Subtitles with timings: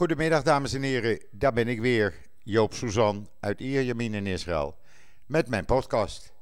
[0.00, 4.78] Goedemiddag dames en heren, daar ben ik weer, Joop Suzan uit Ierjemien in Israël,
[5.26, 6.32] met mijn podcast.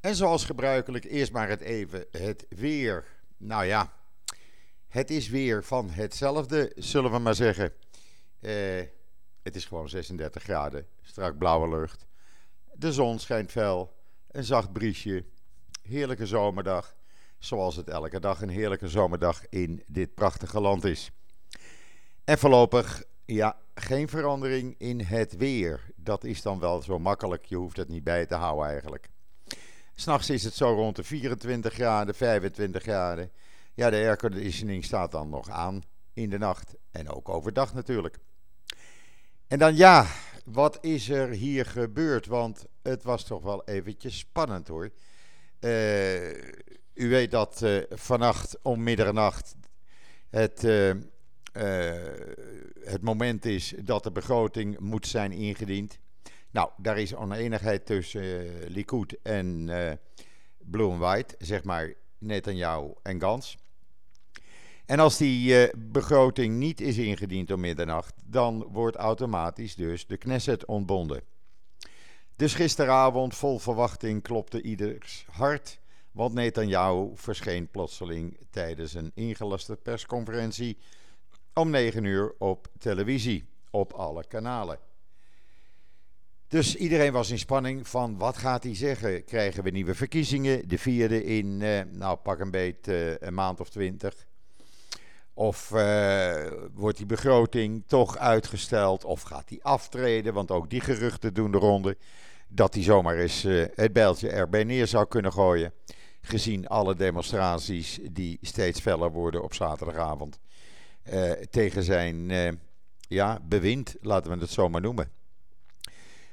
[0.00, 3.04] En zoals gebruikelijk eerst maar het even het weer.
[3.36, 3.92] Nou ja,
[4.88, 7.72] het is weer van hetzelfde, zullen we maar zeggen.
[8.40, 8.82] Eh,
[9.42, 12.06] het is gewoon 36 graden, strak blauwe lucht.
[12.72, 13.96] De zon schijnt fel,
[14.30, 15.24] een zacht briesje,
[15.82, 16.96] heerlijke zomerdag.
[17.38, 21.12] Zoals het elke dag een heerlijke zomerdag in dit prachtige land is.
[22.28, 25.80] En voorlopig, ja, geen verandering in het weer.
[25.96, 29.08] Dat is dan wel zo makkelijk, je hoeft het niet bij te houden eigenlijk.
[29.94, 33.30] S'nachts is het zo rond de 24 graden, 25 graden.
[33.74, 38.18] Ja, de airconditioning staat dan nog aan in de nacht en ook overdag natuurlijk.
[39.46, 40.06] En dan ja,
[40.44, 42.26] wat is er hier gebeurd?
[42.26, 44.90] Want het was toch wel eventjes spannend hoor.
[45.60, 46.30] Uh,
[46.94, 49.54] u weet dat uh, vannacht om middernacht
[50.30, 50.92] het, uh,
[52.82, 55.98] het moment is dat de begroting moet zijn ingediend.
[56.50, 59.64] Nou, daar is oneenigheid tussen Likud en
[60.58, 63.56] Blue and White, zeg maar Netanyahu en Gans.
[64.86, 70.64] En als die begroting niet is ingediend om middernacht, dan wordt automatisch dus de Knesset
[70.64, 71.22] ontbonden.
[72.36, 75.78] Dus gisteravond vol verwachting klopte ieders hart
[76.18, 80.78] want Netanyahu verscheen plotseling tijdens een ingelaste persconferentie
[81.58, 84.78] om 9 uur op televisie, op alle kanalen.
[86.48, 89.24] Dus iedereen was in spanning van wat gaat hij zeggen?
[89.24, 90.68] Krijgen we nieuwe verkiezingen?
[90.68, 94.26] De vierde in, eh, nou pak een beet, eh, een maand of twintig.
[95.34, 99.04] Of uh, wordt die begroting toch uitgesteld?
[99.04, 100.34] Of gaat hij aftreden?
[100.34, 101.96] Want ook die geruchten doen de ronde.
[102.48, 103.42] Dat hij zomaar eens
[103.74, 105.72] het bijltje erbij neer zou kunnen gooien
[106.20, 110.38] gezien alle demonstraties die steeds feller worden op zaterdagavond
[111.12, 112.48] uh, tegen zijn uh,
[113.00, 115.10] ja, bewind, laten we het zo maar noemen.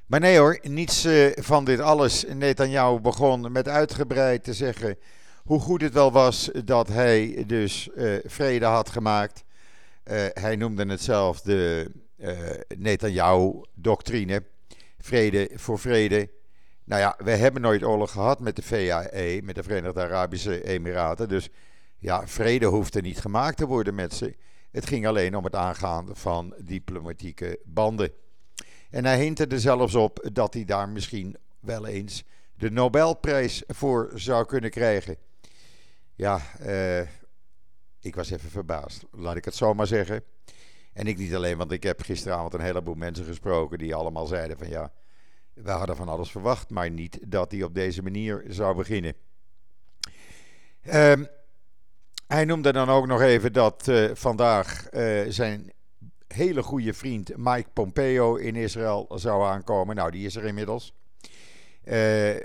[0.05, 2.25] Maar nee hoor, niets uh, van dit alles.
[2.33, 4.97] Netanyahu begon met uitgebreid te zeggen
[5.43, 7.89] hoe goed het wel was dat hij dus
[8.23, 9.43] vrede had gemaakt.
[10.33, 11.91] hij noemde het zelf de
[12.77, 14.43] Netanyahu-doctrine,
[14.99, 16.29] vrede voor vrede.
[16.83, 21.29] Nou ja, we hebben nooit oorlog gehad met de VAE, met de Verenigde Arabische Emiraten.
[21.29, 21.49] Dus
[21.99, 24.35] ja, vrede hoefde niet gemaakt te worden met ze.
[24.75, 28.11] Het ging alleen om het aangaan van diplomatieke banden.
[28.89, 32.23] En hij hinterde zelfs op dat hij daar misschien wel eens
[32.55, 35.17] de Nobelprijs voor zou kunnen krijgen.
[36.15, 36.99] Ja, eh,
[37.99, 40.23] ik was even verbaasd, laat ik het zo maar zeggen.
[40.93, 44.57] En ik niet alleen, want ik heb gisteravond een heleboel mensen gesproken die allemaal zeiden
[44.57, 44.91] van ja,
[45.53, 49.13] we hadden van alles verwacht, maar niet dat hij op deze manier zou beginnen.
[50.93, 51.27] Um,
[52.27, 55.71] hij noemde dan ook nog even dat uh, vandaag uh, zijn
[56.27, 59.95] hele goede vriend Mike Pompeo in Israël zou aankomen.
[59.95, 60.93] Nou, die is er inmiddels.
[61.83, 62.35] Uh,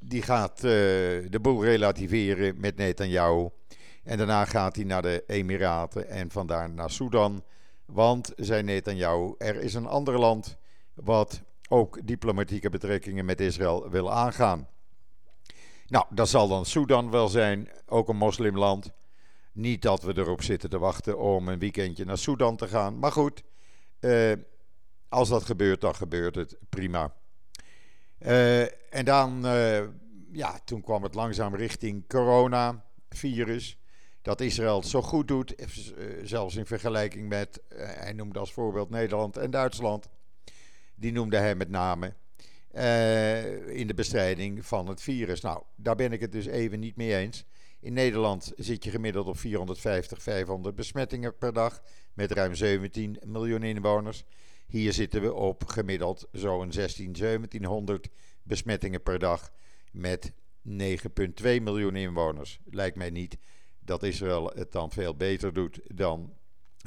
[0.00, 3.48] die gaat de boel relativeren met Netanyahu.
[4.02, 7.44] En daarna gaat hij naar de Emiraten en vandaar naar Sudan.
[7.84, 10.56] Want, zei Netanyahu, er is een ander land
[10.94, 14.68] wat ook diplomatieke betrekkingen met Israël wil aangaan.
[15.86, 18.90] Nou, dat zal dan Sudan wel zijn, ook een moslimland.
[19.52, 22.98] Niet dat we erop zitten te wachten om een weekendje naar Sudan te gaan.
[22.98, 23.42] Maar goed,
[24.00, 24.32] eh,
[25.08, 27.14] als dat gebeurt, dan gebeurt het prima.
[28.18, 28.62] Uh,
[28.94, 29.80] en dan, uh,
[30.32, 33.78] ja, toen kwam het langzaam richting coronavirus.
[34.22, 35.66] Dat Israël zo goed doet, eh,
[36.22, 40.08] zelfs in vergelijking met, hij noemde als voorbeeld Nederland en Duitsland
[40.94, 42.14] die noemde hij met name.
[42.76, 45.40] Uh, in de bestrijding van het virus.
[45.40, 47.44] Nou, daar ben ik het dus even niet mee eens.
[47.80, 51.82] In Nederland zit je gemiddeld op 450, 500 besmettingen per dag.
[52.14, 54.24] Met ruim 17 miljoen inwoners.
[54.66, 58.08] Hier zitten we op gemiddeld zo'n 16, 1700
[58.42, 59.52] besmettingen per dag.
[59.92, 60.36] Met 9,2
[61.42, 62.60] miljoen inwoners.
[62.64, 63.38] Lijkt mij niet
[63.78, 66.32] dat Israël het dan veel beter doet dan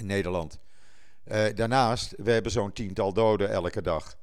[0.02, 0.59] Nederland.
[1.25, 4.18] Uh, daarnaast, we hebben zo'n tiental doden elke dag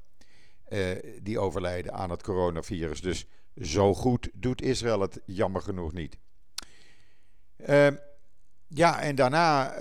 [1.23, 3.01] die overlijden aan het coronavirus.
[3.01, 3.27] Dus
[3.63, 6.17] zo goed doet Israël het jammer genoeg niet.
[7.69, 7.89] Uh,
[8.69, 9.77] ja, en daarna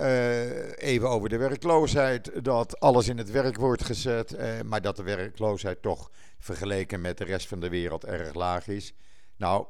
[0.74, 2.44] even over de werkloosheid.
[2.44, 7.24] Dat alles in het werk wordt gezet, maar dat de werkloosheid toch vergeleken met de
[7.24, 8.94] rest van de wereld erg laag is.
[9.36, 9.66] Nou,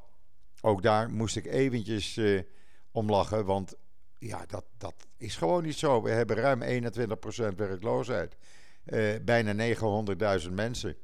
[0.60, 2.20] ook daar moest ik eventjes
[2.90, 3.74] om lachen, want
[4.18, 6.02] ja, dat, dat is gewoon niet zo.
[6.02, 8.36] We hebben ruim 21% werkloosheid.
[8.86, 9.74] Uh, bijna
[10.44, 10.96] 900.000 mensen.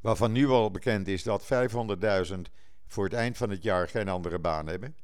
[0.00, 1.48] Waarvan nu al bekend is dat
[2.32, 2.38] 500.000
[2.86, 4.96] voor het eind van het jaar geen andere baan hebben.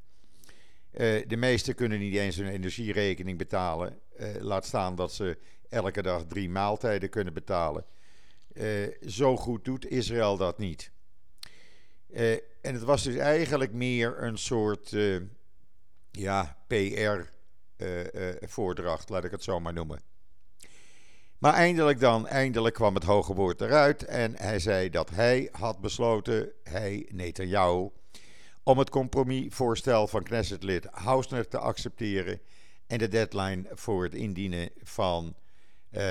[1.27, 3.99] de meesten kunnen niet eens hun energierekening betalen.
[4.39, 5.37] laat staan dat ze
[5.69, 7.85] elke dag drie maaltijden kunnen betalen.
[9.07, 10.91] zo goed doet Israël dat niet.
[12.61, 14.95] en het was dus eigenlijk meer een soort
[16.11, 20.01] ja, PR-voordracht, laat ik het zo maar noemen.
[21.37, 25.79] Maar eindelijk dan, eindelijk kwam het hoge woord eruit en hij zei dat hij had
[25.79, 27.89] besloten, hij Netanyahu,
[28.63, 32.41] om het compromisvoorstel van Knessetlid Hausner te accepteren
[32.87, 35.35] en de deadline voor het indienen van
[35.91, 36.01] uh,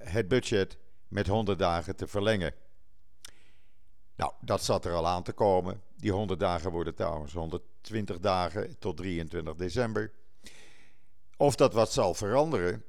[0.00, 0.76] het budget
[1.08, 2.54] met 100 dagen te verlengen.
[4.16, 5.82] Nou, dat zat er al aan te komen.
[5.96, 10.12] Die 100 dagen worden trouwens 120 dagen tot 23 december.
[11.36, 12.84] Of dat wat zal veranderen,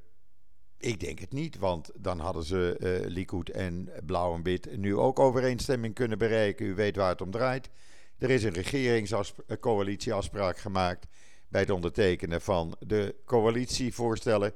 [0.82, 2.76] ik denk het niet, want dan hadden ze
[3.14, 6.66] uh, en Blauw en Wit nu ook overeenstemming kunnen bereiken.
[6.66, 7.70] U weet waar het om draait.
[8.18, 11.06] Er is een regeringscoalitieafspraak gemaakt
[11.48, 14.54] bij het ondertekenen van de coalitievoorstellen.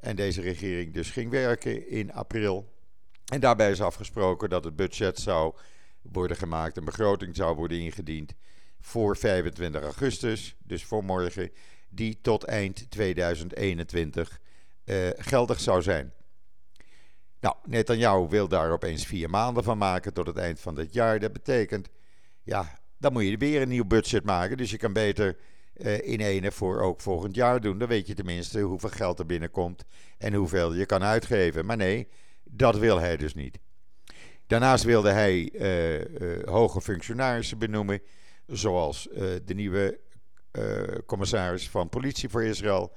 [0.00, 2.72] En deze regering dus ging werken in april.
[3.24, 5.54] En daarbij is afgesproken dat het budget zou
[6.02, 8.34] worden gemaakt, een begroting zou worden ingediend
[8.80, 11.50] voor 25 augustus, dus voor morgen,
[11.88, 14.40] die tot eind 2021
[14.90, 16.12] uh, geldig zou zijn.
[17.40, 21.18] Nou, Netanyahu wil daar opeens vier maanden van maken tot het eind van dit jaar.
[21.18, 21.88] Dat betekent,
[22.42, 24.56] ja, dan moet je weer een nieuw budget maken.
[24.56, 25.36] Dus je kan beter
[25.74, 27.78] uh, in ene voor ook volgend jaar doen.
[27.78, 29.84] Dan weet je tenminste hoeveel geld er binnenkomt
[30.18, 31.66] en hoeveel je kan uitgeven.
[31.66, 32.08] Maar nee,
[32.44, 33.58] dat wil hij dus niet.
[34.46, 38.00] Daarnaast wilde hij uh, hoge functionarissen benoemen,
[38.46, 39.08] zoals
[39.44, 40.00] de nieuwe
[41.06, 42.92] commissaris van politie voor Israël,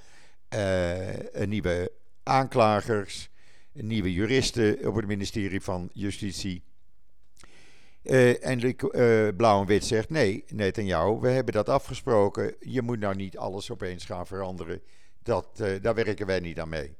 [1.31, 1.91] een nieuwe
[2.23, 3.29] aanklagers,
[3.73, 6.63] een nieuwe juristen op het ministerie van Justitie.
[8.03, 10.43] Uh, en uh, Blauw en Wit zegt: nee,
[10.73, 12.55] jou, we hebben dat afgesproken.
[12.59, 14.81] Je moet nou niet alles opeens gaan veranderen.
[15.23, 16.95] Dat, daar werken wij niet aan mee.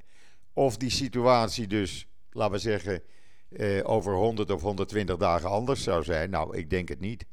[0.53, 3.03] Of die situatie dus, laten we zeggen,
[3.83, 6.29] over 100 of 120 dagen anders zou zijn.
[6.29, 7.25] Nou, ik denk het niet.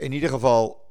[0.00, 0.85] in ieder geval,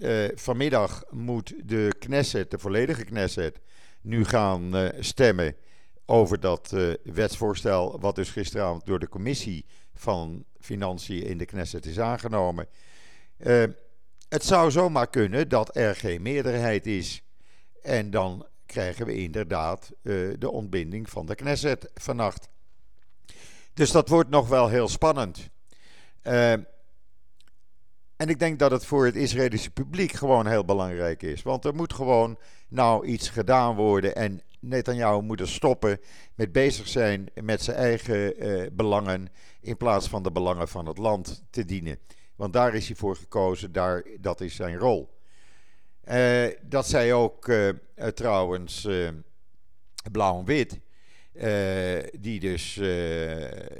[0.00, 3.60] uh, vanmiddag moet de Knesset, de volledige Knesset,
[4.00, 5.56] nu gaan uh, stemmen
[6.06, 9.64] over dat uh, wetsvoorstel, wat dus gisteravond door de commissie
[9.94, 12.66] van Financiën in de Knesset is aangenomen.
[14.28, 17.22] het zou zomaar kunnen dat er geen meerderheid is.
[17.82, 19.92] En dan krijgen we inderdaad
[20.38, 22.48] de ontbinding van de Knesset vannacht.
[23.74, 25.50] Dus dat wordt nog wel heel spannend.
[28.20, 31.42] En ik denk dat het voor het Israëlische publiek gewoon heel belangrijk is.
[31.42, 32.38] Want er moet gewoon
[32.68, 34.14] nou iets gedaan worden.
[34.14, 36.00] En Netanyahu moet er stoppen
[36.34, 39.28] met bezig zijn met zijn eigen eh, belangen.
[39.60, 41.98] In plaats van de belangen van het land te dienen.
[42.36, 45.18] Want daar is hij voor gekozen, daar, dat is zijn rol.
[46.04, 47.68] Uh, dat zei ook uh,
[48.14, 48.88] trouwens
[50.12, 50.80] Blauw en Wit.
[52.20, 52.74] die dus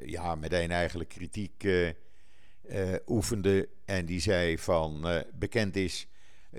[0.04, 1.64] ja, meteen eigenlijk kritiek
[3.06, 3.68] oefende.
[3.84, 6.08] En die zei van uh, bekend is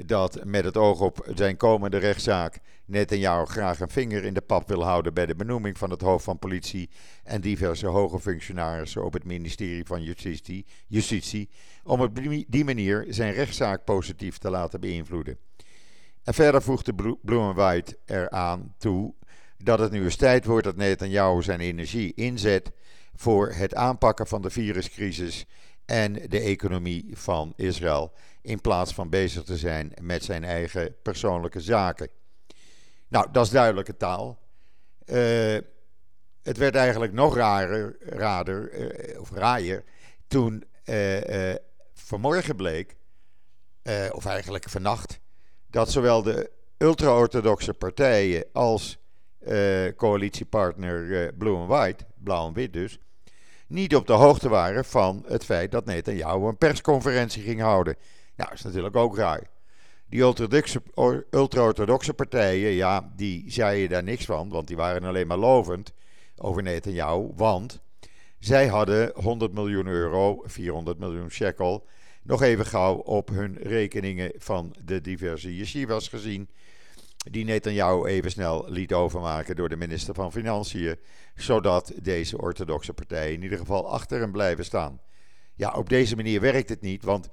[0.06, 4.68] dat met het oog op zijn komende rechtszaak Netanyahu graag een vinger in de pap
[4.68, 6.90] wil houden bij de benoeming van het hoofd van politie
[7.24, 11.50] en diverse hoge functionarissen op het ministerie van Justitie, Justitie
[11.84, 15.38] om op die manier zijn rechtszaak positief te laten beïnvloeden.
[16.24, 17.18] En verder voegde
[17.54, 19.14] White eraan toe
[19.58, 22.72] dat het nu eens tijd wordt dat Netanyahu zijn energie inzet
[23.16, 25.46] voor het aanpakken van de viruscrisis
[25.92, 28.12] en de economie van Israël.
[28.42, 32.10] In plaats van bezig te zijn met zijn eigen persoonlijke zaken.
[33.08, 34.40] Nou, dat is duidelijke taal.
[35.06, 35.58] Uh,
[36.42, 39.84] het werd eigenlijk nog rarer, rader, uh, of raaier,
[40.28, 41.56] toen uh,
[41.94, 42.96] vanmorgen bleek,
[44.12, 45.20] of eigenlijk vannacht,
[45.68, 48.98] dat zowel de ultra-orthodoxe partijen als
[49.96, 53.00] coalitiepartner Blue and White, blauw en wit dus,
[53.72, 57.96] niet op de hoogte waren van het feit dat Netanyahu een persconferentie ging houden.
[58.36, 59.48] Nou, dat is natuurlijk ook raar.
[60.10, 60.22] Die
[61.30, 65.94] ultra-orthodoxe partijen, ja, die zeiden daar niks van, want die waren alleen maar lovend
[66.38, 67.82] over Netanyahu, want
[68.40, 71.88] zij hadden 100 miljoen euro, 400 miljoen shekel,
[72.24, 76.50] nog even gauw op hun rekeningen van de diverse yeshivas gezien
[77.30, 81.00] die Netanyahu even snel liet overmaken door de minister van Financiën,
[81.36, 85.02] zodat deze orthodoxe partijen in ieder geval achter hem blijven staan.
[85.56, 87.30] Ja, op deze manier werkt het niet, want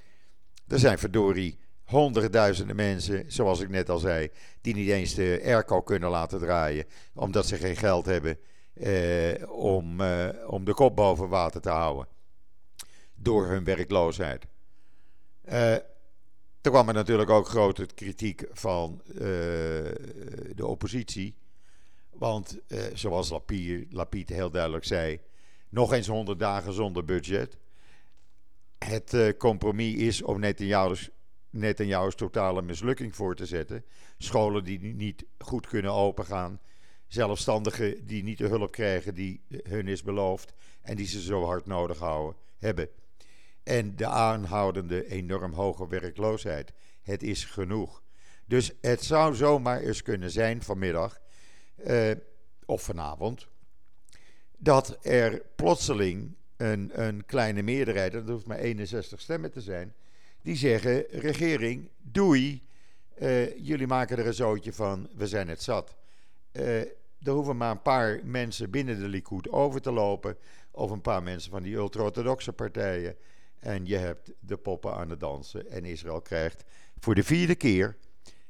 [0.66, 4.30] er zijn verdorie honderdduizenden mensen, zoals ik net al zei,
[4.60, 8.38] die niet eens de airco kunnen laten draaien, omdat ze geen geld hebben
[8.74, 12.08] eh, om, eh, om de kop boven water te houden
[13.14, 14.46] door hun werkloosheid.
[15.44, 15.76] Eh,
[16.60, 19.02] Er kwam er natuurlijk ook grote kritiek van
[20.54, 21.34] de oppositie.
[22.10, 22.58] Want
[22.94, 25.20] zoals Lapid, Lapid heel duidelijk zei,
[25.68, 27.56] nog eens 100 dagen zonder budget.
[28.78, 31.10] Het compromis is om Netanyahu's
[31.50, 33.84] Netanyahu's totale mislukking voor te zetten.
[34.18, 36.60] Scholen die niet goed kunnen opengaan.
[37.06, 41.66] Zelfstandigen die niet de hulp krijgen die hun is beloofd en die ze zo hard
[41.66, 42.88] nodig houden, hebben.
[43.68, 46.72] En de aanhoudende enorm hoge werkloosheid.
[47.02, 48.02] Het is genoeg.
[48.44, 51.20] Dus het zou zomaar eens kunnen zijn vanmiddag
[51.76, 52.10] eh,
[52.64, 53.48] of vanavond
[54.56, 59.94] dat er plotseling een, een kleine meerderheid, dat hoeft maar 61 stemmen te zijn,
[60.42, 62.66] die zeggen: regering, doei.
[63.20, 65.96] Uh, jullie maken er een zootje van, we zijn het zat.
[66.52, 66.80] Uh,
[67.22, 70.36] er hoeven maar een paar mensen binnen de Likud over te lopen.
[70.70, 73.16] Of een paar mensen van die ultra-orthodoxe partijen.
[73.58, 75.70] En je hebt de poppen aan het dansen.
[75.70, 76.64] En Israël krijgt
[76.98, 77.96] voor de vierde keer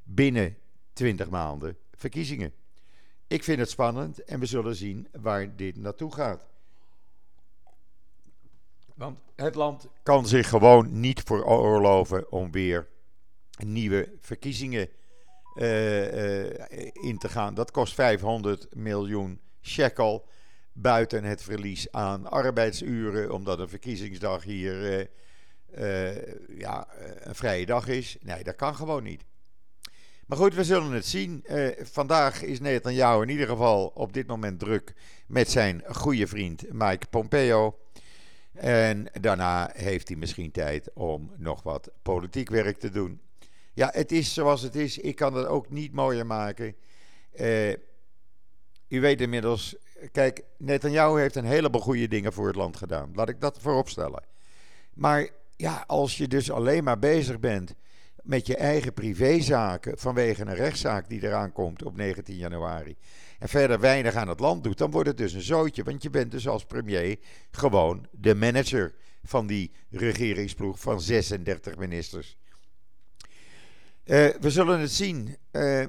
[0.03, 0.57] binnen
[0.93, 2.53] 20 maanden verkiezingen.
[3.27, 6.47] Ik vind het spannend en we zullen zien waar dit naartoe gaat.
[8.95, 12.89] Want het land kan zich gewoon niet veroorloven om weer
[13.65, 14.89] nieuwe verkiezingen
[15.55, 17.55] uh, uh, in te gaan.
[17.55, 20.29] Dat kost 500 miljoen shekel.
[20.81, 25.09] Buiten het verlies aan arbeidsuren, omdat een verkiezingsdag hier
[25.79, 26.17] uh,
[26.59, 26.89] ja,
[27.21, 28.17] een vrije dag is.
[28.21, 29.25] Nee, dat kan gewoon niet.
[30.27, 31.45] Maar goed, we zullen het zien.
[31.83, 34.95] vandaag is Netanyahu in ieder geval op dit moment druk
[35.27, 37.79] met zijn goede vriend Mike Pompeo.
[38.53, 43.21] En daarna heeft hij misschien tijd om nog wat politiek werk te doen.
[43.73, 44.99] Ja, het is zoals het is.
[44.99, 46.77] Ik kan het ook niet mooier maken.
[48.89, 49.77] U weet inmiddels,
[50.13, 53.11] kijk, Netanyahu heeft een heleboel goede dingen voor het land gedaan.
[53.15, 54.23] Laat ik dat voorop stellen.
[54.95, 57.75] Maar ja, als je dus alleen maar bezig bent
[58.23, 62.97] met je eigen privézaken vanwege een rechtszaak die eraan komt op 19 januari
[63.39, 65.83] en verder weinig aan het land doet, dan wordt het dus een zootje.
[65.83, 67.19] Want je bent dus als premier
[67.51, 72.37] gewoon de manager van die regeringsploeg van 36 ministers.
[74.05, 75.37] Uh, we zullen het zien.
[75.53, 75.85] Uh,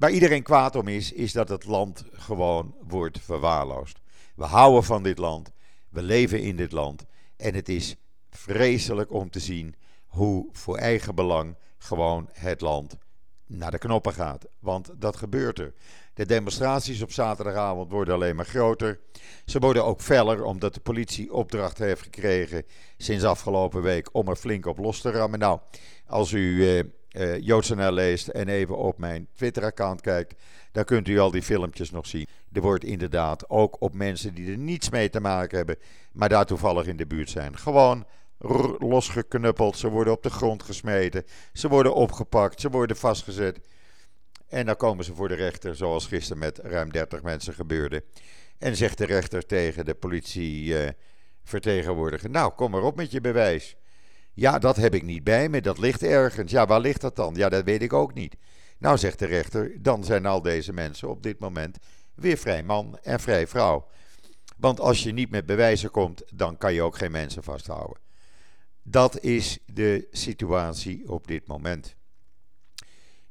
[0.00, 4.00] waar iedereen kwaad om is, is dat het land gewoon wordt verwaarloosd.
[4.34, 5.50] We houden van dit land,
[5.88, 7.96] we leven in dit land en het is
[8.30, 9.74] vreselijk om te zien
[10.06, 12.96] hoe voor eigen belang gewoon het land
[13.46, 14.46] naar de knoppen gaat.
[14.58, 15.74] Want dat gebeurt er.
[16.14, 19.00] De demonstraties op zaterdagavond worden alleen maar groter.
[19.44, 22.64] Ze worden ook feller omdat de politie opdracht heeft gekregen
[22.96, 25.38] sinds afgelopen week om er flink op los te rammen.
[25.38, 25.60] Nou,
[26.06, 30.34] als u uh, uh, JoodsNL leest en even op mijn Twitter-account kijkt,
[30.72, 32.26] dan kunt u al die filmpjes nog zien.
[32.52, 35.76] Er wordt inderdaad ook op mensen die er niets mee te maken hebben,
[36.12, 38.06] maar daar toevallig in de buurt zijn, gewoon
[38.78, 39.76] losgeknuppeld.
[39.76, 41.24] Ze worden op de grond gesmeten.
[41.52, 42.60] Ze worden opgepakt.
[42.60, 43.60] Ze worden vastgezet.
[44.48, 48.04] En dan komen ze voor de rechter, zoals gisteren met ruim 30 mensen gebeurde.
[48.58, 53.76] En zegt de rechter tegen de politievertegenwoordiger: uh, Nou, kom maar op met je bewijs.
[54.40, 56.52] Ja, dat heb ik niet bij me, dat ligt ergens.
[56.52, 57.34] Ja, waar ligt dat dan?
[57.34, 58.36] Ja, dat weet ik ook niet.
[58.78, 61.78] Nou, zegt de rechter: Dan zijn al deze mensen op dit moment
[62.14, 63.86] weer vrij man en vrij vrouw.
[64.56, 67.98] Want als je niet met bewijzen komt, dan kan je ook geen mensen vasthouden.
[68.82, 71.94] Dat is de situatie op dit moment.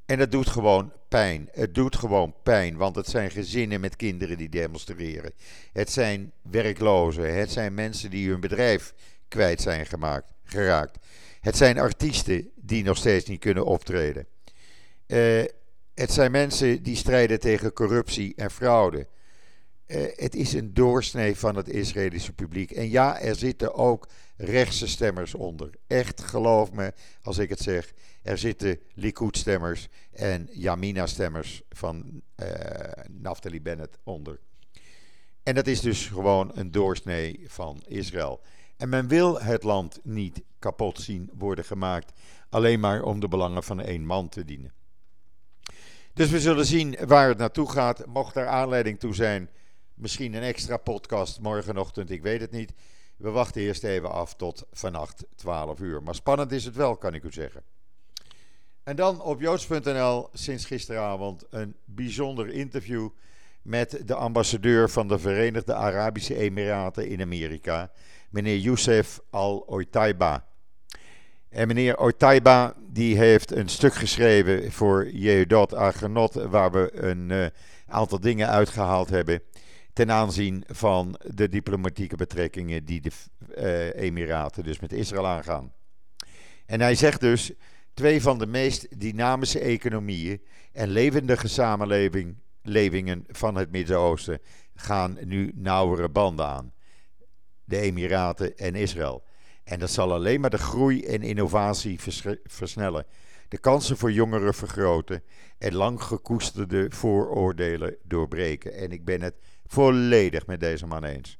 [0.05, 1.49] En het doet gewoon pijn.
[1.51, 5.33] Het doet gewoon pijn, want het zijn gezinnen met kinderen die demonstreren.
[5.73, 7.35] Het zijn werklozen.
[7.35, 8.93] Het zijn mensen die hun bedrijf
[9.29, 10.97] kwijt zijn gemaakt, geraakt.
[11.41, 14.27] Het zijn artiesten die nog steeds niet kunnen optreden.
[15.07, 15.43] Uh,
[15.93, 19.07] het zijn mensen die strijden tegen corruptie en fraude.
[19.87, 22.71] Uh, het is een doorsnee van het Israëlische publiek.
[22.71, 24.07] En ja, er zitten ook
[24.37, 25.69] rechtse stemmers onder.
[25.87, 27.93] Echt, geloof me als ik het zeg.
[28.23, 32.47] Er zitten Likud-stemmers en Yamina-stemmers van uh,
[33.09, 34.39] Naftali Bennett onder.
[35.43, 38.41] En dat is dus gewoon een doorsnee van Israël.
[38.79, 42.11] En men wil het land niet kapot zien worden gemaakt,
[42.49, 44.73] alleen maar om de belangen van één man te dienen.
[46.13, 48.05] Dus we zullen zien waar het naartoe gaat.
[48.05, 49.49] Mocht er aanleiding toe zijn,
[49.93, 52.73] misschien een extra podcast morgenochtend, ik weet het niet.
[53.17, 56.03] We wachten eerst even af tot vannacht 12 uur.
[56.03, 57.63] Maar spannend is het wel, kan ik u zeggen.
[58.83, 63.09] En dan op joods.nl sinds gisteravond een bijzonder interview
[63.61, 67.91] met de ambassadeur van de Verenigde Arabische Emiraten in Amerika,
[68.29, 70.47] meneer Youssef Al-Oitaiba.
[71.49, 77.45] En meneer Oitaiba die heeft een stuk geschreven voor Jehudot Argenot, waar we een uh,
[77.87, 79.41] aantal dingen uitgehaald hebben
[79.93, 83.11] ten aanzien van de diplomatieke betrekkingen die de
[83.57, 85.73] uh, Emiraten dus met Israël aangaan.
[86.65, 87.51] En hij zegt dus:
[87.93, 94.39] twee van de meest dynamische economieën en levendige samenlevingen van het Midden-Oosten
[94.75, 96.73] gaan nu nauwere banden aan.
[97.69, 99.23] De Emiraten en Israël.
[99.63, 101.99] En dat zal alleen maar de groei en innovatie
[102.43, 103.05] versnellen.
[103.47, 105.23] De kansen voor jongeren vergroten
[105.57, 108.73] en lang gekoesterde vooroordelen doorbreken.
[108.73, 109.35] En ik ben het
[109.65, 111.39] volledig met deze man eens.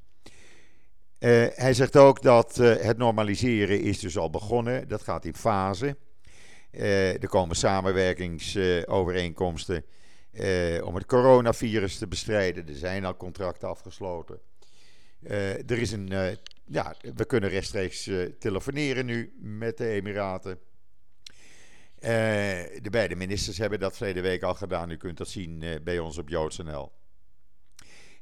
[1.19, 4.87] Uh, hij zegt ook dat uh, het normaliseren is dus al begonnen.
[4.87, 5.97] Dat gaat in fase.
[6.71, 9.85] Uh, er komen samenwerkingsovereenkomsten
[10.83, 12.67] om het coronavirus te bestrijden.
[12.67, 14.39] Er zijn al contracten afgesloten.
[15.21, 18.09] Er is een, ja, we kunnen rechtstreeks
[18.39, 20.59] telefoneren nu met de Emiraten.
[21.99, 24.89] de beide ministers hebben dat verleden week al gedaan.
[24.89, 26.91] U kunt dat zien bij ons op JoodsNL.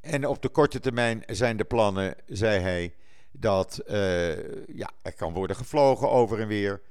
[0.01, 2.93] En op de korte termijn zijn de plannen, zei hij,
[3.31, 3.81] dat
[4.73, 6.81] ja, er kan worden gevlogen over en weer.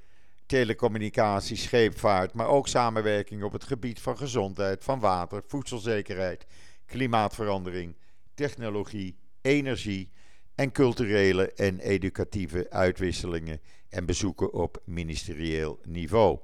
[0.47, 6.47] Telecommunicatie, scheepvaart, maar ook samenwerking op het gebied van gezondheid, van water, voedselzekerheid,
[6.87, 7.97] klimaatverandering,
[8.35, 10.11] technologie, energie
[10.55, 16.39] en culturele en educatieve uitwisselingen en bezoeken op ministerieel niveau.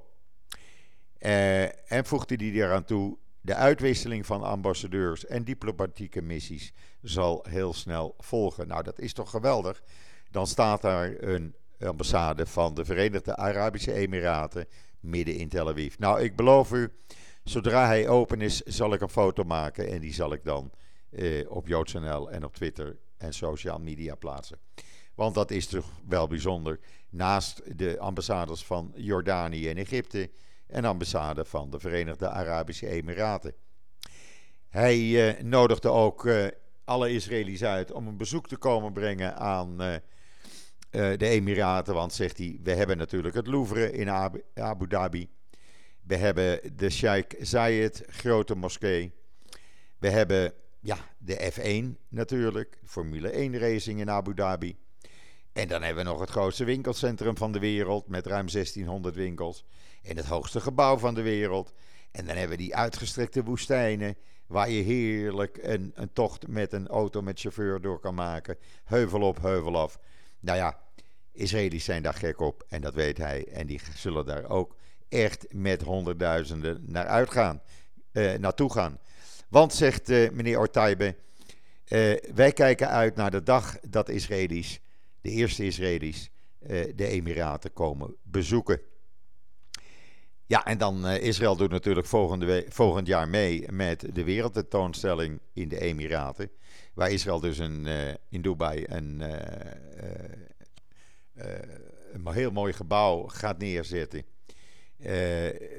[1.19, 7.73] Uh, en voegde hij eraan toe de uitwisseling van ambassadeurs en diplomatieke missies zal heel
[7.73, 8.67] snel volgen.
[8.67, 9.83] Nou, dat is toch geweldig?
[10.31, 14.67] Dan staat daar een ambassade van de Verenigde Arabische Emiraten
[14.99, 15.95] midden in Tel Aviv.
[15.97, 16.89] Nou, ik beloof u,
[17.43, 20.71] zodra hij open is, zal ik een foto maken en die zal ik dan
[21.15, 24.57] eh, op JoodsNL en op Twitter en social media plaatsen.
[25.15, 26.79] Want dat is toch wel bijzonder.
[27.09, 30.29] Naast de ambassades van Jordanië en Egypte
[30.67, 33.53] en ambassade van de Verenigde Arabische Emiraten.
[34.69, 36.47] Hij uh, nodigde ook uh,
[36.83, 39.95] alle Israëli's uit om een bezoek te komen brengen aan uh,
[40.91, 41.93] de Emiraten.
[41.93, 44.09] Want zegt hij, we hebben natuurlijk het Louvre in
[44.53, 45.29] Abu Dhabi.
[46.01, 49.13] We hebben de Sheikh Zayed grote moskee.
[49.99, 54.77] We hebben ja, de F1 natuurlijk, Formule 1 racing in Abu Dhabi.
[55.53, 59.65] En dan hebben we nog het grootste winkelcentrum van de wereld met ruim 1600 winkels
[60.01, 61.73] in het hoogste gebouw van de wereld.
[62.11, 64.15] En dan hebben we die uitgestrekte woestijnen.
[64.47, 68.57] Waar je heerlijk een, een tocht met een auto met chauffeur door kan maken.
[68.83, 69.99] Heuvel op, heuvel af.
[70.39, 70.79] Nou ja,
[71.31, 73.47] Israëli's zijn daar gek op en dat weet hij.
[73.47, 74.75] En die zullen daar ook
[75.09, 77.61] echt met honderdduizenden naar uitgaan,
[78.11, 78.99] eh, naartoe gaan.
[79.53, 81.15] Want, zegt eh, meneer Ortaibe,
[81.85, 84.79] eh, wij kijken uit naar de dag dat Israëli's,
[85.21, 88.81] de eerste Israëli's, eh, de Emiraten komen bezoeken.
[90.45, 95.79] Ja, en dan Israël doet natuurlijk volgende volgend jaar mee met de wereldtentoonstelling in de
[95.79, 96.49] Emiraten.
[96.93, 97.87] Waar Israël dus een,
[98.29, 99.21] in Dubai een,
[102.13, 104.23] een heel mooi gebouw gaat neerzetten.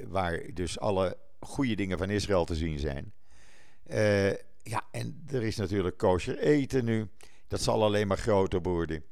[0.09, 3.13] waar dus alle goede dingen van Israël te zien zijn.
[4.63, 7.09] Ja, en er is natuurlijk kosher eten nu.
[7.49, 9.05] Dat zal alleen maar groter worden.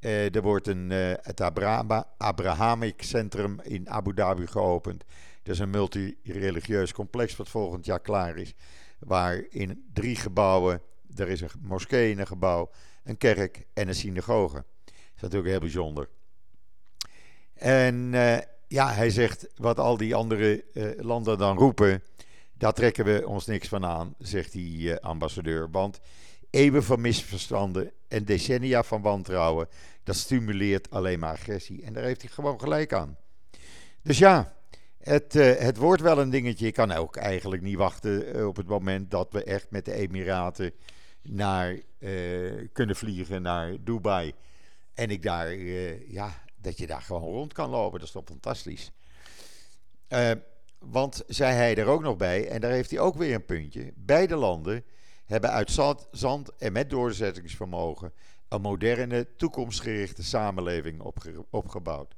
[0.00, 1.40] Uh, er wordt een, uh, het
[2.16, 5.04] Abrahamic Centrum in Abu Dhabi geopend.
[5.42, 8.54] Dat is een multireligieus complex wat volgend jaar klaar is.
[8.98, 10.80] Waar in drie gebouwen,
[11.16, 12.70] er is een moskee in een gebouw,
[13.04, 14.64] een kerk en een synagoge.
[14.84, 16.08] Dat is natuurlijk heel bijzonder.
[17.54, 18.10] En
[18.68, 20.64] ja, hij zegt wat al die andere
[20.96, 22.02] landen dan roepen,
[22.62, 25.70] daar trekken we ons niks van aan, zegt die ambassadeur.
[25.70, 26.00] Want
[26.50, 29.68] eeuwen van misverstanden en decennia van wantrouwen
[30.02, 31.82] dat stimuleert alleen maar agressie.
[31.82, 33.16] En daar heeft hij gewoon gelijk aan.
[34.02, 34.56] Dus ja,
[34.98, 36.66] het, uh, het wordt wel een dingetje.
[36.66, 39.94] Ik kan ook eigenlijk niet wachten eh, op het moment dat we echt met de
[39.94, 40.72] Emiraten
[41.22, 41.78] naar,
[42.72, 44.32] kunnen vliegen naar Dubai.
[44.94, 45.54] En ik daar,
[46.08, 47.98] ja, dat je daar gewoon rond kan lopen.
[47.98, 48.92] Dat is toch fantastisch.
[50.84, 53.92] Want zei hij er ook nog bij, en daar heeft hij ook weer een puntje.
[53.96, 54.84] Beide landen
[55.24, 58.12] hebben uit zand, zand en met doorzettingsvermogen
[58.48, 61.00] een moderne, toekomstgerichte samenleving
[61.50, 62.14] opgebouwd.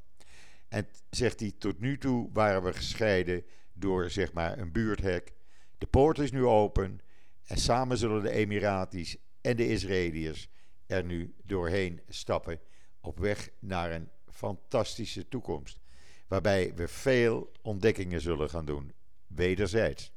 [0.69, 5.33] En zegt hij, tot nu toe waren we gescheiden door zeg maar een buurthek.
[5.79, 7.01] De poort is nu open
[7.45, 10.49] en samen zullen de Emiratis en de Israëliërs
[10.87, 12.61] er nu doorheen stappen
[13.01, 15.79] op weg naar een fantastische toekomst.
[16.29, 18.93] Waarbij we veel ontdekkingen zullen gaan doen,
[19.27, 20.13] wederzijds.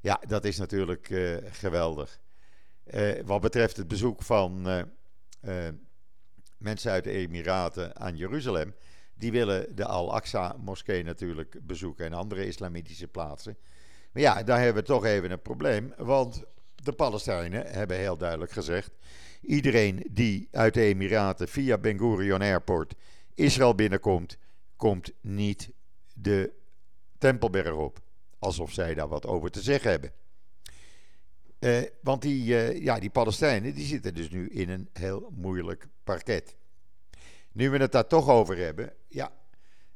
[0.00, 2.20] Ja, dat is natuurlijk uh, geweldig.
[2.94, 5.68] Uh, wat betreft het bezoek van uh,
[6.58, 8.74] mensen uit de Emiraten aan Jeruzalem.
[9.14, 13.56] Die willen de Al-Aqsa-moskee natuurlijk bezoeken en andere islamitische plaatsen.
[14.12, 15.92] Maar ja, daar hebben we toch even een probleem.
[15.96, 18.90] Want de Palestijnen hebben heel duidelijk gezegd:
[19.40, 22.94] iedereen die uit de Emiraten via Ben Gurion Airport
[23.34, 24.38] Israël binnenkomt,
[24.76, 25.70] komt niet
[26.14, 26.52] de
[27.18, 28.00] Tempelberg op.
[28.38, 30.12] Alsof zij daar wat over te zeggen hebben.
[31.64, 35.88] Uh, want die, uh, ja, die Palestijnen die zitten dus nu in een heel moeilijk
[36.02, 36.56] parket.
[37.52, 39.32] Nu we het daar toch over hebben, ja,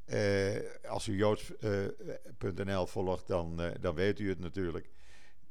[0.07, 0.57] uh,
[0.88, 4.91] als u joods.nl volgt, dan, dan weet u het natuurlijk.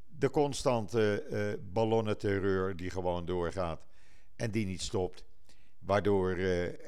[0.06, 3.86] De constante ballonnenterreur die gewoon doorgaat
[4.36, 5.24] en die niet stopt.
[5.88, 6.80] Waardoor er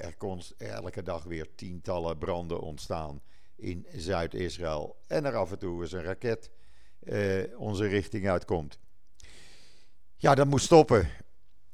[0.58, 3.22] elke dag weer tientallen branden ontstaan
[3.56, 4.96] in Zuid-Israël.
[5.08, 6.50] En er af en toe eens een raket
[7.58, 8.80] onze richting uitkomt.
[10.16, 11.10] Ja, dat moet stoppen.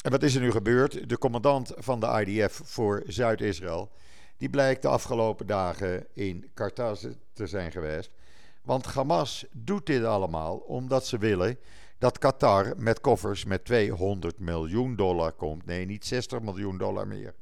[0.02, 1.10] En wat is er nu gebeurd?
[1.10, 3.92] De commandant van de IDF voor Zuid-Israël,
[4.38, 6.98] die blijkt de afgelopen dagen in Qatar
[7.34, 8.12] te zijn geweest.
[8.62, 11.58] Want Hamas doet dit allemaal omdat ze willen
[11.98, 15.66] dat Qatar met koffers met 200 miljoen dollar komt.
[15.66, 17.36] Nee, niet 60 miljoen dollar meer.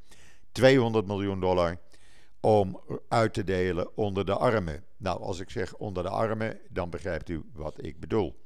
[0.52, 1.78] 200 miljoen dollar
[2.40, 4.84] om uit te delen onder de armen.
[4.98, 8.42] Nou, als ik zeg onder de armen, dan begrijpt u wat ik bedoel.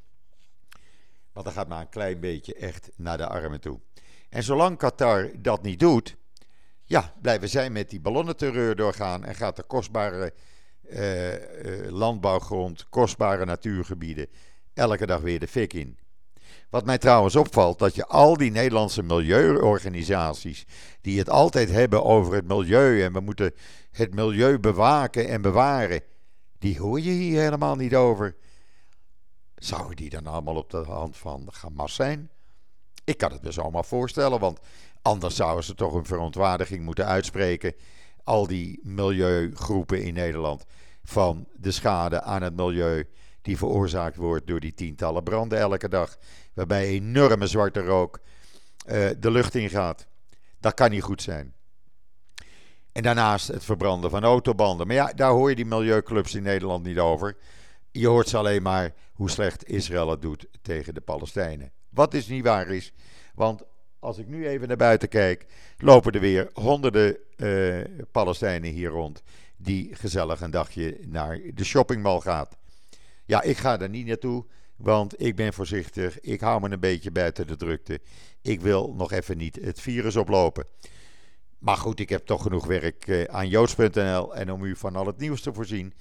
[1.31, 3.79] Want dan gaat maar een klein beetje echt naar de armen toe.
[4.29, 6.15] En zolang Qatar dat niet doet,
[6.83, 10.33] ja, blijven zij met die ballonnenterreur doorgaan en gaat de kostbare
[10.89, 14.27] uh, uh, landbouwgrond, kostbare natuurgebieden
[14.77, 15.97] elke dag weer de fik in.
[16.69, 20.65] Wat mij trouwens opvalt, dat je al die Nederlandse milieuorganisaties,
[21.01, 23.53] die het altijd hebben over het milieu en we moeten
[23.91, 26.01] het milieu bewaken en bewaren,
[26.59, 28.35] die hoor je hier helemaal niet over.
[29.55, 32.29] Zouden die dan allemaal op de hand van Hamas zijn?
[33.03, 34.59] Ik kan het me zomaar voorstellen, want
[35.01, 37.73] anders zouden ze toch een verontwaardiging moeten uitspreken.
[38.23, 40.65] Al die milieugroepen in Nederland
[41.03, 43.07] van de schade aan het milieu
[43.47, 46.17] die veroorzaakt wordt door die tientallen branden elke dag.
[46.53, 50.07] Waarbij enorme zwarte rook uh, de lucht ingaat.
[50.59, 51.53] Dat kan niet goed zijn.
[52.91, 54.87] En daarnaast het verbranden van autobanden.
[54.87, 57.37] Maar ja, daar hoor je die milieuclubs in Nederland niet over.
[57.91, 61.71] Je hoort ze alleen maar hoe slecht Israël het doet tegen de Palestijnen.
[61.89, 62.93] Wat dus niet waar is,
[63.35, 63.63] want
[63.99, 65.45] als ik nu even naar buiten kijk,
[65.77, 69.23] lopen er weer honderden uh, Palestijnen hier rond
[69.57, 72.57] die gezellig een dagje naar de shoppingmall gaat.
[73.27, 76.19] Ja, ik ga er niet naartoe, want ik ben voorzichtig.
[76.19, 77.99] Ik hou me een beetje buiten de drukte.
[78.41, 80.65] Ik wil nog even niet het virus oplopen.
[81.59, 85.05] Maar goed, ik heb toch genoeg werk uh, aan joods.nl en om u van al
[85.05, 85.93] het nieuws te voorzien.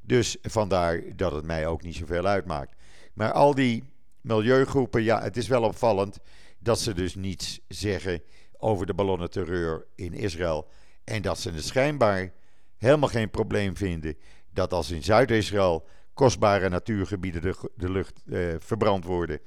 [0.00, 2.74] Dus vandaar dat het mij ook niet zoveel uitmaakt.
[3.14, 3.84] Maar al die
[4.20, 6.18] milieugroepen, ja, het is wel opvallend
[6.58, 8.22] dat ze dus niets zeggen
[8.58, 10.68] over de ballonnenterreur in Israël.
[11.04, 12.32] En dat ze het schijnbaar
[12.76, 14.16] helemaal geen probleem vinden
[14.50, 19.40] dat als in Zuid-Israël kostbare natuurgebieden de, de lucht eh, verbrand worden,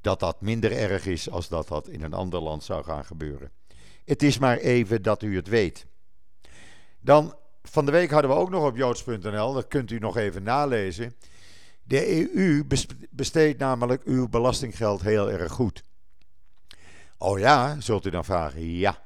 [0.00, 3.50] dat dat minder erg is als dat dat in een ander land zou gaan gebeuren.
[4.04, 5.86] Het is maar even dat u het weet.
[7.00, 10.42] Dan van de week hadden we ook nog op joods.nl, dat kunt u nog even
[10.42, 11.14] nalezen.
[11.82, 12.64] De EU
[13.10, 15.82] besteedt namelijk uw belastinggeld heel erg goed.
[17.18, 18.70] Oh ja, zult u dan vragen?
[18.70, 19.02] Ja.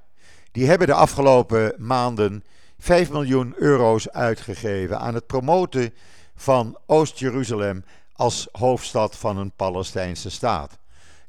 [0.53, 2.45] Die hebben de afgelopen maanden
[2.79, 5.95] 5 miljoen euro's uitgegeven aan het promoten
[6.43, 10.79] van Oost-Jeruzalem als hoofdstad van een Palestijnse staat.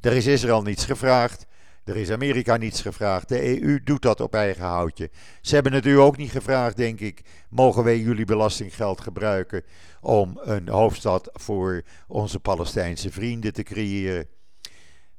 [0.01, 1.45] Er is Israël niets gevraagd.
[1.83, 3.29] Er is Amerika niets gevraagd.
[3.29, 5.09] De EU doet dat op eigen houtje.
[5.41, 7.21] Ze hebben het u ook niet gevraagd, denk ik.
[7.49, 9.63] Mogen wij jullie belastinggeld gebruiken
[10.01, 14.27] om een hoofdstad voor onze Palestijnse vrienden te creëren?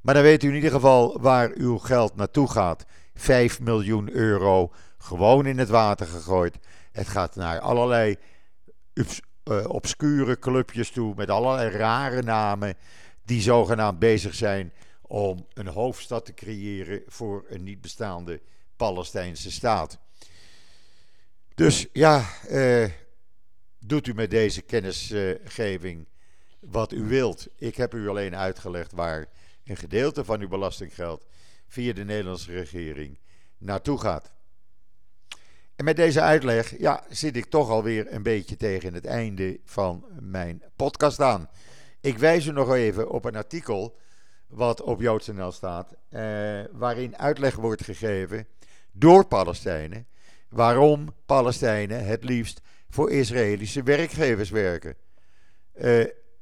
[0.00, 2.85] Maar dan weet u in ieder geval waar uw geld naartoe gaat.
[3.14, 6.59] 5 miljoen euro gewoon in het water gegooid.
[6.92, 8.16] Het gaat naar allerlei
[9.44, 12.74] uh, obscure clubjes toe met allerlei rare namen
[13.24, 18.40] die zogenaamd bezig zijn om een hoofdstad te creëren voor een niet bestaande
[18.76, 19.98] Palestijnse staat.
[21.54, 22.90] Dus ja, eh,
[23.78, 26.07] doet u met deze kennisgeving
[26.61, 27.46] wat u wilt.
[27.57, 29.26] Ik heb u alleen uitgelegd waar
[29.64, 31.26] een gedeelte van uw belastinggeld
[31.66, 33.18] via de Nederlandse regering
[33.59, 34.33] naartoe gaat.
[35.76, 40.04] En met deze uitleg ja, zit ik toch alweer een beetje tegen het einde van
[40.20, 41.48] mijn podcast aan.
[42.00, 43.96] Ik wijs u nog even op een artikel
[44.46, 46.20] wat op JoodsNL staat, eh,
[46.72, 48.46] waarin uitleg wordt gegeven
[48.92, 50.06] door Palestijnen
[50.54, 54.96] waarom Palestijnen het liefst voor Israëlische werkgevers werken.
[55.80, 56.00] Uh,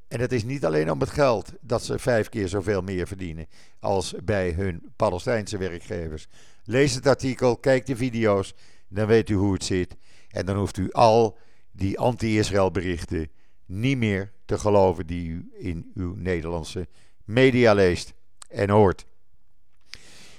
[0.09, 3.47] en het is niet alleen om het geld dat ze vijf keer zoveel meer verdienen
[3.81, 6.29] als bij hun Palestijnse werkgevers.
[6.65, 8.55] Lees het artikel, kijk de video's,
[8.95, 9.97] dan weet u hoe het zit.
[10.29, 11.39] En dan hoeft u al
[11.73, 13.31] die anti-Israël berichten
[13.67, 16.89] niet meer te geloven die u in uw Nederlandse
[17.25, 18.13] media leest
[18.49, 19.07] en hoort.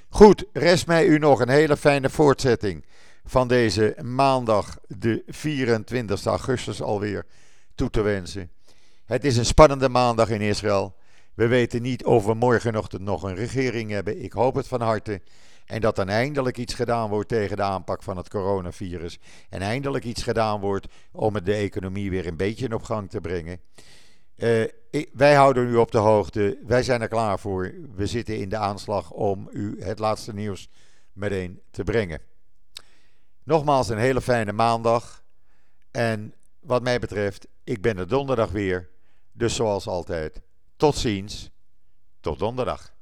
[0.10, 2.86] Goed, rest mij u nog een hele fijne voortzetting
[3.26, 7.26] van deze maandag, de 24 augustus alweer,
[7.76, 8.52] toe te wensen.
[9.06, 10.96] Het is een spannende maandag in Israël.
[11.34, 14.24] We weten niet of we morgenochtend nog een regering hebben.
[14.24, 15.22] Ik hoop het van harte.
[15.66, 19.20] En dat dan eindelijk iets gedaan wordt tegen de aanpak van het coronavirus.
[19.50, 23.60] En eindelijk iets gedaan wordt om de economie weer een beetje op gang te brengen.
[24.36, 24.68] Uh,
[25.14, 26.58] wij houden u op de hoogte.
[26.66, 27.74] Wij zijn er klaar voor.
[27.96, 30.70] We zitten in de aanslag om u het laatste nieuws
[31.14, 32.22] meteen te brengen.
[33.44, 35.24] Nogmaals een hele fijne maandag.
[35.92, 38.90] En wat mij betreft, ik ben er donderdag weer.
[39.32, 40.42] Dus zoals altijd,
[40.76, 41.52] tot ziens.
[42.20, 42.93] Tot donderdag.